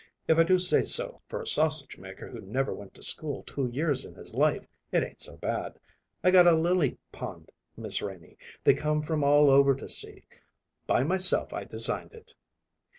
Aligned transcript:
If 0.27 0.39
I 0.39 0.43
do 0.43 0.57
say 0.57 0.83
so, 0.83 1.21
for 1.27 1.43
a 1.43 1.45
sausage 1.45 1.99
maker 1.99 2.27
who 2.27 2.41
never 2.41 2.73
went 2.73 2.95
to 2.95 3.03
school 3.03 3.43
two 3.43 3.67
years 3.67 4.03
in 4.03 4.15
his 4.15 4.33
life 4.33 4.65
it 4.91 5.03
ain't 5.03 5.19
so 5.19 5.37
bad. 5.37 5.77
I 6.23 6.31
got 6.31 6.47
a 6.47 6.53
lily 6.55 6.97
pond, 7.11 7.51
Miss 7.77 8.01
Renie, 8.01 8.37
they 8.63 8.73
come 8.73 9.03
from 9.03 9.23
all 9.23 9.51
over 9.51 9.75
to 9.75 9.87
see. 9.87 10.23
By 10.87 11.03
myself 11.03 11.53
I 11.53 11.65
designed 11.65 12.13
it." 12.15 12.33